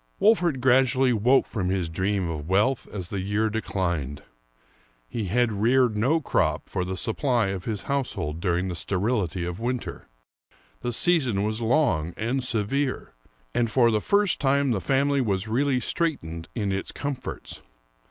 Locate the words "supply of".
6.97-7.65